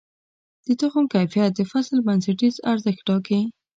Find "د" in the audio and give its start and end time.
0.65-0.67, 1.55-1.61